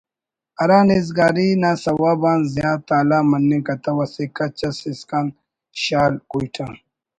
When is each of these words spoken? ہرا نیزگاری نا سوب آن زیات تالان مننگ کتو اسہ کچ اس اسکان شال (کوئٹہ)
ہرا 0.59 0.79
نیزگاری 0.87 1.47
نا 1.61 1.71
سوب 1.83 2.23
آن 2.31 2.39
زیات 2.53 2.79
تالان 2.87 3.25
مننگ 3.29 3.63
کتو 3.67 3.93
اسہ 4.03 4.25
کچ 4.35 4.59
اس 4.67 4.77
اسکان 4.91 5.25
شال 5.81 6.13
(کوئٹہ) 6.29 6.65